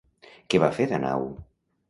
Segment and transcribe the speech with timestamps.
[0.53, 1.29] Què va fer Danau?